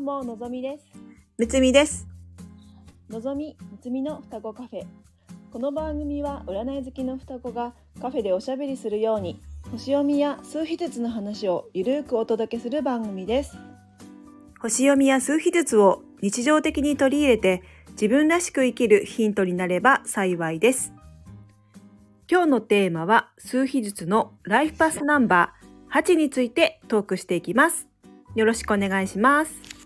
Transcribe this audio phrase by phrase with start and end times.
[0.00, 0.84] うものぞみです
[1.38, 2.06] むつみです。
[3.08, 4.86] のぞみむつみの双子カフェ
[5.52, 9.40] この番組は占い好きの双子がカフェでおしゃべりするように
[9.70, 13.58] 星読みや数秘術の話をゆるーくお届けする番組です
[14.60, 17.62] 星読みや数秘術を日常的に取り入れて
[17.92, 20.92] 自分らしく生きるヒントになれば幸いです。
[22.30, 27.88] 今日のテーマは数秘術のライフパスナンバー8についてトークしていきます。
[28.36, 29.79] よろしくお願いします。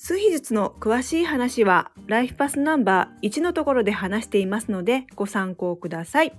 [0.00, 6.32] 数秘術の詳しい話はライフパスナンバー1のところで話していますのでご参考ください。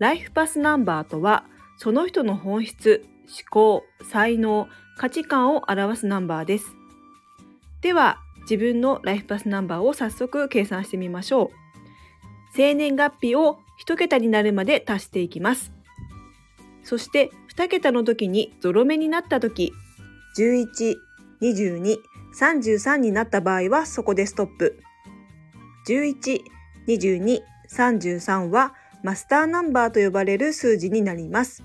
[0.00, 1.44] ライフパスナンバーとは
[1.78, 4.68] その人の本質、思考、才能、
[4.98, 6.74] 価値観を表すナンバーです。
[7.80, 11.48] では自分のライフパスナンバーを早速計算してみましょう。
[12.56, 15.72] 生年月日を1桁になるまで足していきます。
[16.82, 19.72] そして2桁の時にゾロ目になった時、
[20.36, 20.96] 11、
[21.40, 21.98] 22、
[22.38, 24.80] 33になった場合はそこでストップ。
[25.86, 26.42] 11、
[26.86, 31.62] 22、33はマスターナンバーと呼ばれる数字になります。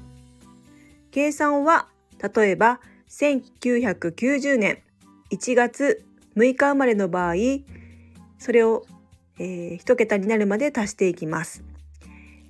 [1.11, 1.87] 計算は
[2.35, 4.79] 例えば1990年
[5.31, 7.35] 1月6日生まれの場合、
[8.37, 8.85] それを、
[9.39, 11.63] えー、1桁になるまで足していきます。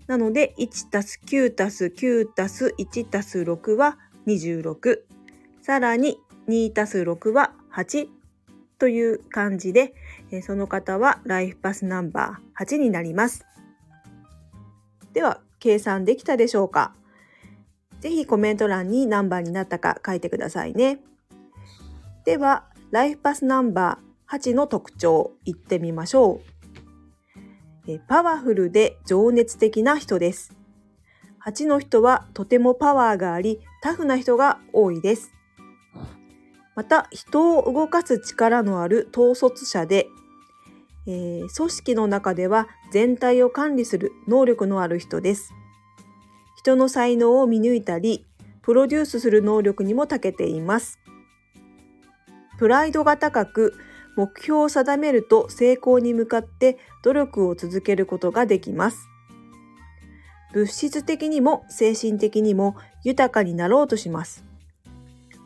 [0.07, 4.99] なので1たす9たす9たす1たす6は26。
[5.61, 8.07] さらに2たす6は8
[8.77, 9.93] という感じで、
[10.43, 13.45] その方はライフパスナンバー8になります。
[15.13, 16.93] では計算できたでしょうか？
[18.01, 20.99] ぜひコメント欄に何番になったか書いてくださいね。
[22.25, 26.41] ではライフパスナンバー8の特徴言ってみましょ
[27.87, 27.99] う。
[28.07, 30.55] パワフルで情熱的な人です。
[31.45, 35.31] 8の人はとてもパワーがありタフな人が多いです。
[36.75, 40.07] また人を動かす力のある統率者で、
[41.07, 45.53] えー組織の中では全体を管理する能力のある人です。
[46.57, 48.25] 人の才能を見抜いたり、
[48.61, 50.99] プロデュースする能力にも長けています。
[52.57, 53.73] プライドが高く、
[54.17, 59.07] 目標を定めると成功に向かって努力を続けることができます。
[60.53, 64.45] 物質的にも精神的にも豊かになろうとします。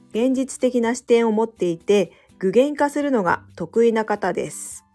[0.10, 4.86] 現実的な視点を持っていて具現化するのが得意な方です。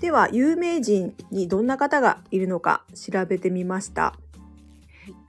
[0.00, 4.14] では有名人にどんな方がいるのか調べてみました。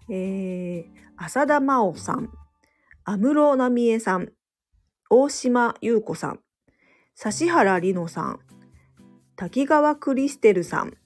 [0.09, 0.85] えー、
[1.17, 2.29] 浅田真央さん、
[3.05, 4.31] 安室奈美恵さん、
[5.09, 6.39] 大島優子さん、
[7.23, 8.39] 指原莉乃さん、
[9.35, 10.97] 滝川クリステルさん、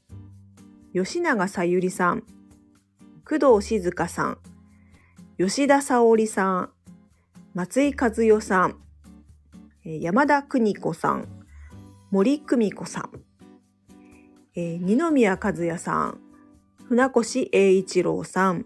[0.94, 2.24] 吉永小百合さん、
[3.24, 4.38] 工藤静香さん、
[5.42, 6.70] 吉田沙保里さん、
[7.54, 8.76] 松井和代さん、
[9.86, 11.30] 山田邦子さん、
[12.12, 13.10] 森久美子さん、
[14.54, 16.20] えー二宮和也さん、
[16.90, 18.66] 船越英一郎さん、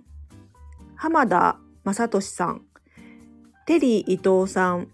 [0.96, 2.64] 浜田雅俊さん、
[3.68, 4.88] テリー伊藤さん、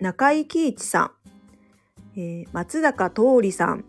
[0.00, 1.12] 中井貴一さ
[2.16, 3.84] ん、えー松坂桃李さん、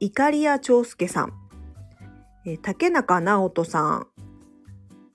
[0.00, 1.34] 碇谷長介さん、
[2.46, 4.06] えー竹中直人さん、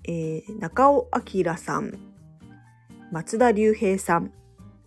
[0.07, 1.97] えー中尾明さん、
[3.11, 4.31] 松田龍平さん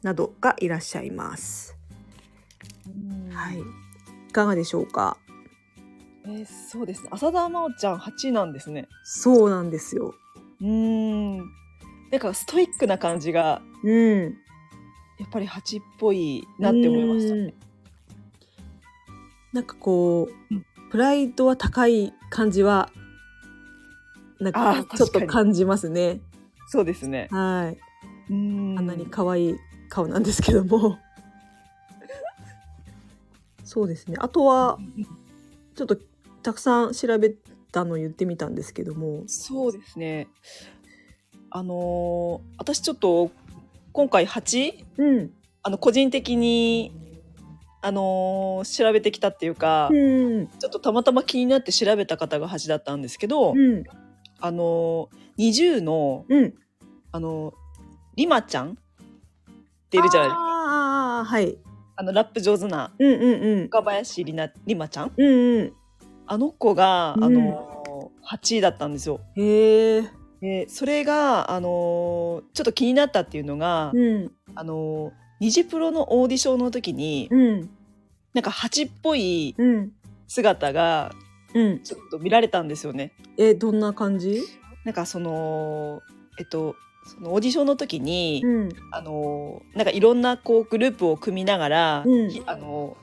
[0.03, 1.77] などがいらっしゃいます。
[3.31, 3.61] はい。
[3.61, 5.17] いかがでしょうか？
[6.25, 10.15] えーそうですね浅田真央ちゃん8なんですねそうなんですよ。
[10.61, 11.39] うーん
[12.11, 14.37] なんかストイックな感じがうん。
[15.19, 17.55] やっぱり8っぽいなって思いましたねうん
[19.53, 22.91] なんかこう、うんプライドは高い感じは、
[24.41, 26.21] なんかちょっと感じますね。
[26.67, 27.79] そうですねはい。
[28.31, 29.57] うーんあんなに可愛い
[29.89, 30.99] 顔なんですけども。
[33.65, 34.17] そうですね。
[34.19, 34.79] あとは、
[35.77, 35.97] ちょっと
[36.43, 37.31] たくさん調べ
[37.71, 39.23] たの言ってみたんですけども。
[39.27, 40.27] そうですね。
[41.51, 43.31] あのー私ちょっと
[43.93, 45.31] 今回8うん。
[45.63, 46.93] あの個人的に
[47.83, 50.47] あのー調べてきたっていうか、うん。
[50.47, 53.85] ちょっとたまたま気になって調べた方が8だったんですけど、うん。
[54.41, 56.55] あのー、20のうん。
[57.13, 57.55] あのー
[58.17, 58.75] リマちゃんっ
[59.89, 60.43] ているじゃないですか。
[60.43, 61.57] ああ、はい。
[61.97, 63.65] あのラップ上手なうんうんうん。
[63.67, 65.13] 岡林里奈リマちゃん？
[65.17, 65.73] うんうん。
[66.27, 69.21] あの子が、うんあのー、8位だったんですよ。
[69.37, 70.03] へえ。
[70.41, 74.33] でそれがあのーちょっと気になったっていうのが、うん。
[74.55, 77.71] あのニジプロのオーディションの時に、うん。
[78.35, 79.93] なんか蜂っぽいうん。
[80.29, 81.13] 姿が
[81.55, 81.81] うん。
[81.81, 83.13] ちょっと見られたんですよね。
[83.37, 84.43] え、どんな感じ？
[84.85, 86.01] なんかその
[86.39, 86.75] えっと
[87.05, 88.69] そのオーディションの時に、うん。
[88.93, 92.31] あのなんかいろんなこうグループを組みながら、うん。
[92.31, 92.97] ひあの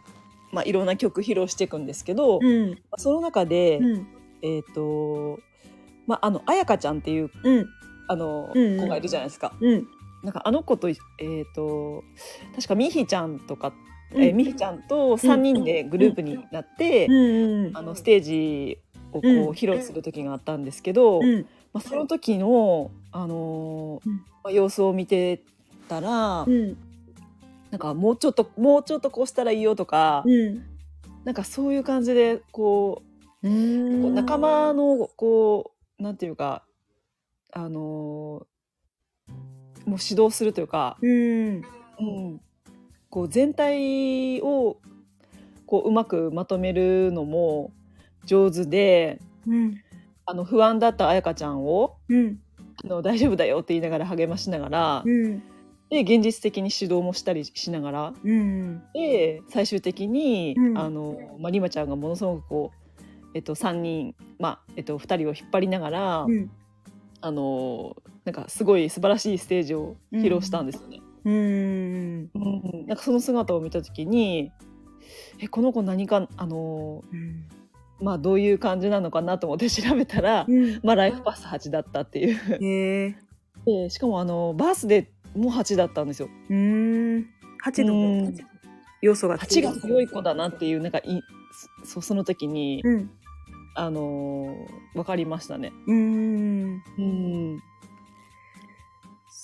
[0.52, 2.78] まあ、いろんな曲披露していくんですけど、うん。
[2.98, 4.08] その中で、うん。
[4.42, 5.40] えっ、と
[6.06, 7.66] まああの彩香ちゃんっていううん。
[8.08, 9.54] あの、子がいるじゃないですか。
[9.60, 9.88] うん。
[10.24, 10.98] なんかあの子とえっ、
[11.54, 12.04] と
[12.56, 18.80] 確かみひちゃんとか、うんえーみひちゃんと3人でグループになって、うんあのステージ
[19.12, 19.50] をこう、うん。
[19.50, 21.46] 披露する時があったんですけど、うん。
[21.74, 24.16] まあ、その時の、あのーうん。
[24.16, 25.42] まあ、様子を見て
[25.90, 26.78] たら、うん。
[27.72, 30.64] なんかもうちょっともうちょっとこうしたらいいよとか、うん。
[31.26, 33.02] なんかそういう感じでこ
[33.44, 33.50] う
[34.12, 36.64] 仲間のこうなんていうか
[37.52, 38.46] あのー
[39.86, 41.10] もう指導するというか、うん。
[41.10, 42.42] うん、
[43.10, 44.78] こう全体を
[45.66, 47.72] こううまくまとめるのも
[48.26, 49.82] 上手でうん。
[50.30, 52.40] あの不安だった彩香ちゃんをうん。
[52.84, 55.42] あの大丈夫だよって言いながら励ましながら、うん。
[55.90, 58.84] で現実的に指導もしたりしながらうん。
[58.94, 60.78] で最終的に、うん。
[60.78, 62.98] あのまあ、リマちゃんがものすごくこう、
[63.34, 66.52] えっと、3人、まあえっと、2人を引っ張りながら、うん。
[67.22, 67.96] あの
[68.26, 71.00] なんかすごい素晴らしいステージを披露したんですよね。
[71.28, 72.30] うん。
[72.34, 72.88] うん。
[72.88, 74.52] なんかその姿を見た時に
[75.40, 77.04] えこの子何かあの、
[78.02, 80.80] まあ、どういう感じなのかなと思って調べたら、うん。
[80.84, 82.64] まあ、ライフパス8だったっていう。
[82.64, 83.16] へえ。
[83.66, 86.30] でしかもあのバースデーも8だったんですよ。
[86.50, 87.28] うん。
[87.62, 87.98] 八のう
[88.30, 88.38] ん。
[89.02, 91.22] 要素が8が強い子だなっていうなんかい
[91.84, 93.10] そその時に、うん。
[93.76, 95.72] あのー、分かりましたね。
[95.88, 96.84] うん。
[96.98, 97.64] うん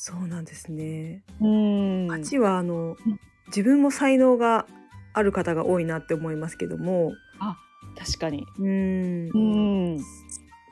[0.06, 1.24] そうなんですね。
[1.40, 2.08] うん。
[2.10, 3.20] 八はあのうん。
[3.48, 4.66] 自分も才能が
[5.14, 7.14] ある方が多いなって思いますけども。
[7.98, 8.46] 確かに。
[8.60, 9.30] うん。
[9.30, 9.38] う
[9.96, 9.98] ん。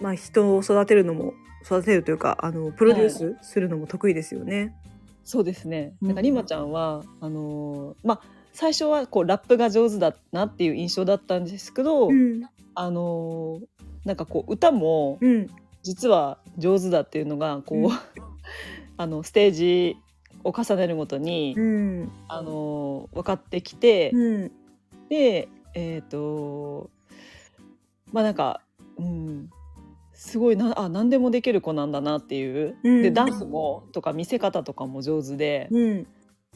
[0.01, 1.31] まあ人を育てるのも
[1.63, 4.75] 育てるというかあのプロデュースするのも得意ですよね。
[5.24, 5.94] そうですね。
[6.01, 6.07] うん。
[6.10, 12.42] なんかリマちゃんは、あのーまあ最初はこうラップが上手だなっていう印象だったんですけど、うん。
[12.75, 13.66] あのー
[14.04, 15.48] なんかこう歌もうん。
[15.83, 17.92] 実は上手だっていうのがこう、うん
[19.01, 19.98] あのステージ
[20.44, 22.12] を重ねるごとに、うん。
[22.27, 24.51] あのー分かってきて、うん。
[25.09, 26.89] でえっ、と
[28.12, 28.62] まあなんか
[28.98, 29.50] うん。
[30.13, 33.01] すごいなあ何でもできる子なんだなっていう、うん。
[33.01, 36.07] でダンスもとか見せ方とかも上手で、うん。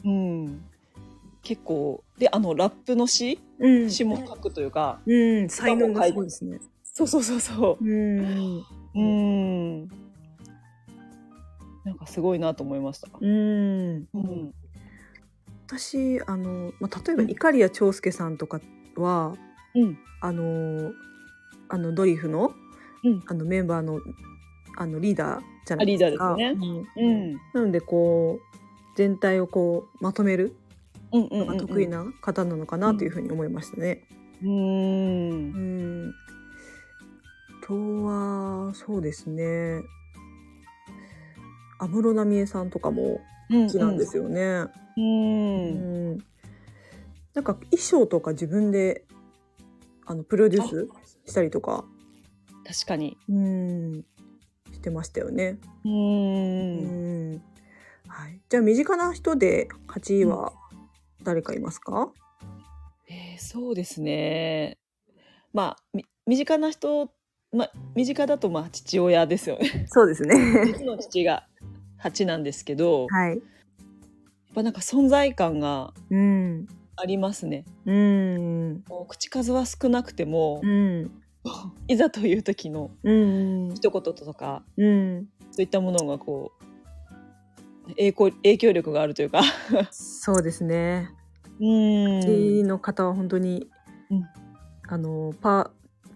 [0.04, 0.64] うん、
[1.42, 3.90] 結構であのラップの詩うん。
[3.90, 5.48] 詩も書くというか、うん。
[5.48, 6.60] 才能がすごいですね。
[6.84, 7.84] そうそうそうそう。
[7.84, 8.58] ん。
[8.58, 8.64] う
[8.94, 10.05] うん
[11.86, 13.08] なんかすごいなと思いました。
[13.18, 14.54] うんうん
[15.68, 18.60] 私あの、まあ、例えば碇谷長介さんとか
[18.96, 19.34] は
[19.74, 20.92] うんあの
[21.68, 22.52] あのドリフの,、
[23.04, 24.00] うんあのメンバーの
[24.76, 26.24] あのリーダーじゃないですか。
[26.30, 26.84] ダーですね。
[26.96, 28.56] うんなのでこう
[28.96, 30.56] 全体をこうまとめる
[31.12, 34.02] うんのが得意な方なのかなというふうに思いましたね。
[34.42, 34.52] うんう
[36.08, 36.14] ん。
[37.62, 37.74] あと
[38.04, 39.82] はそうですね。
[41.78, 43.20] 安室奈美恵さんとかも
[43.50, 44.64] 好好きなんですよね。
[44.96, 46.18] うんうん
[47.34, 49.04] なんか衣装とか自分で
[50.06, 50.88] あのプロデュース
[51.26, 51.84] したりとか、
[52.64, 53.18] 確かに。
[53.28, 54.04] うん、
[54.72, 55.58] してましたよね。
[55.84, 57.42] ううんん、
[58.08, 58.40] はい。
[58.48, 60.54] じゃあ身近な人で8位は
[61.24, 62.10] 誰かいますか？
[63.10, 64.78] えーそうですね。
[65.52, 67.10] まあみ身近な人、
[67.52, 69.84] まあ身近だとまあ父親ですよね。
[69.90, 70.34] そうですね。
[70.66, 71.46] 実の父が
[72.06, 73.42] 8なんですけど、やっはい。
[74.54, 76.66] ぱなんか存在感がうん。
[76.96, 77.64] ありますね。
[77.84, 78.84] うん。
[79.08, 81.10] 口数は少なくてもう、ん。
[81.88, 83.74] いざという時のうん。
[83.74, 85.28] 一言とかうん。
[85.50, 89.42] そういったものがこう影響影響力があるというか。
[89.90, 91.10] そうですね。
[91.60, 93.68] うんうちの方は本当に、
[94.10, 94.26] うん
[94.88, 95.70] あのパ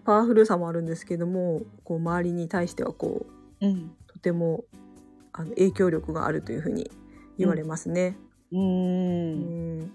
[0.05, 3.27] パワフルさもあるんですけども、こう周りに対してはこ
[3.61, 4.65] ううんとても
[5.33, 6.91] あの影響力があるというふうに
[7.39, 8.17] 言われますね。
[8.53, 9.79] ううん。
[9.81, 9.93] ん。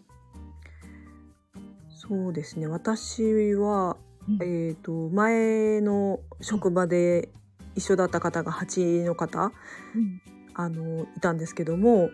[1.90, 2.68] そうですね。
[2.68, 4.38] 私は、うん。
[4.42, 7.30] えっ、と前の職場で
[7.76, 9.52] 一緒だった方が8の方、
[9.96, 10.22] うん。
[10.54, 12.10] あのいたんですけども、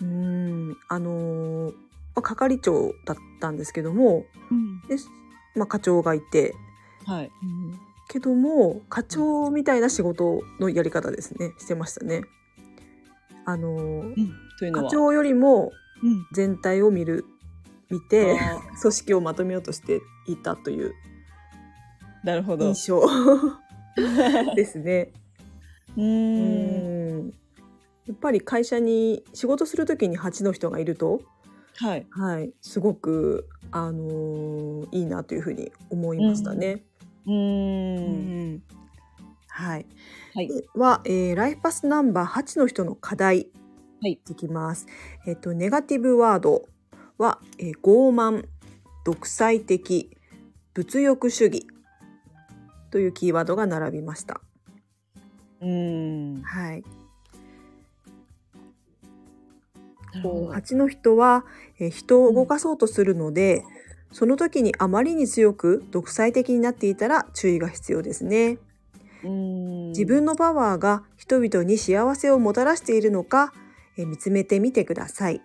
[0.00, 1.72] うんあの
[2.14, 4.24] まあ係長だったんですけども、
[4.88, 4.96] で
[5.54, 6.54] まあ課長がいて、
[7.06, 7.30] はい。
[8.08, 12.22] けども課長みたいな仕事のやり方ですねしてましたね。
[13.44, 14.14] あのうん
[14.60, 14.84] のは？
[14.84, 15.72] 課長よりも
[16.02, 17.24] うん全体を見る
[17.90, 22.66] 見てあ 組織をまとめようとしていたというーなるほど。
[22.66, 23.02] う印象
[24.54, 25.12] ですね。
[25.96, 27.32] うーんん
[28.06, 31.20] やっぱり会社に仕事する時に8の人がいると、
[31.76, 32.06] はい。
[32.10, 36.84] はい、すごく、あのーいいなというふうに思いましたね。
[37.28, 37.34] うー。
[37.34, 38.62] うんん
[39.48, 39.86] はい、
[40.34, 40.48] はい。
[40.48, 43.48] では、えーライフパスナンバー8の人の課題
[44.00, 44.86] はいいきます。
[45.26, 46.68] えっ、とネガティブワード
[47.18, 48.46] は、えー傲慢、
[49.04, 50.10] 独裁的、
[50.74, 51.66] 物欲主義
[52.90, 54.40] というキーワードが並びました。
[55.60, 56.42] うーん。
[56.42, 56.84] はい。
[60.14, 60.52] なるほど。
[60.52, 61.44] 8の人は、
[61.78, 63.64] えー人を動かそうとするので、
[64.12, 68.58] その時にあまりに強く独裁的になっていたら注意が必要ですね。
[69.22, 73.52] 自分のパワーが人々に幸せをもたらしているのか、
[73.96, 75.42] えー見つめてみてください。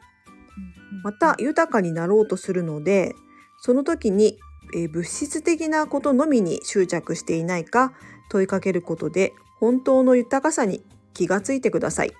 [1.03, 3.15] また豊かになろうとするので
[3.59, 4.37] その時に、
[4.75, 7.93] えー物質的なことのみに執着していないか
[8.29, 12.11] 問いかけることで本当の豊かさに気がついてください。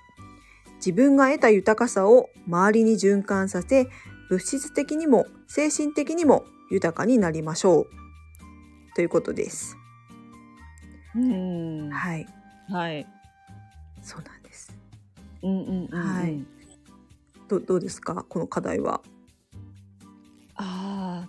[0.76, 3.88] 自分が得た豊かさを周りに循環させ
[4.34, 7.86] 物質的にも精神的にも豊かになりましょう。
[8.96, 9.76] ということです。
[11.14, 11.90] うーん。
[11.92, 12.26] はい、
[12.68, 13.06] はい。
[14.02, 14.76] そうなんです。
[15.42, 16.00] うんうんうんうん。
[16.00, 16.44] はい
[17.46, 18.24] どどうですか？
[18.28, 19.02] この課題は。
[20.56, 21.28] あ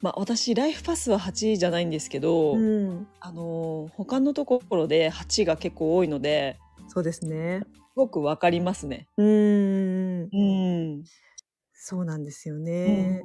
[0.00, 6.58] まあ私ライフパスは8じゃないんですけど、うん、あのー他のところで8が結構多いので、
[6.88, 7.60] そうですね。
[7.74, 9.06] すごくわかりますね。
[9.18, 11.04] うーん、うん。
[11.76, 13.22] そうなんですよね。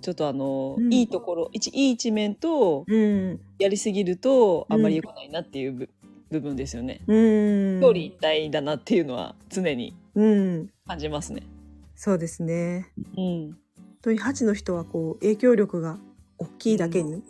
[0.00, 5.90] ちょっとあの、うんいいところ一いい一面とうん、やりすぎるとうんあんまり良くないなっていう部,、
[6.30, 7.02] 部分ですよね。
[7.06, 11.42] うん、表裏一体だなっていうのは常にうん、感じますね。
[11.94, 12.90] そうですね。
[13.16, 13.50] うん。
[13.50, 13.56] 本
[14.02, 15.98] 当に8の人はこう影響力が
[16.38, 17.22] 大きいだけに、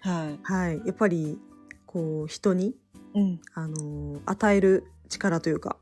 [0.00, 0.38] はい。
[0.42, 1.38] はい、やっぱり
[1.84, 2.74] こう人に
[3.14, 3.40] うん。
[3.54, 5.76] あの与える力というか、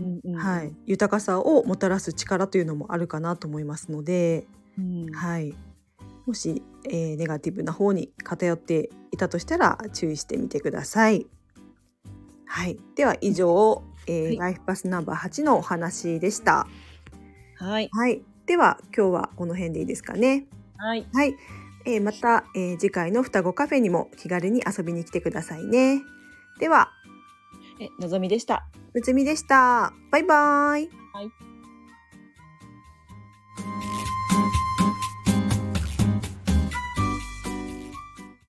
[0.00, 4.46] うんうんはい、豊かさをもたらす力というのもあるかなと思いますので、
[4.78, 5.54] うんはい、
[6.26, 11.26] もし、えーネガティブな方に偏っていたとしたら注意してみてください。
[12.44, 16.66] はい、では以上、えーはいライフパスナンバー8のお話でした。
[17.56, 17.88] はい。
[17.92, 20.46] はい、では今日はこの辺でいいですかね。
[20.76, 21.06] はい。
[21.12, 21.34] はい、
[21.86, 26.02] えーまた、えー次回の双子カフェにも気軽に遊びに来てくださいね。
[26.60, 26.90] では、
[27.80, 28.66] え、のぞみでした。
[28.98, 29.92] むつみでした。
[30.10, 30.90] バイバイ。
[31.12, 31.30] はい。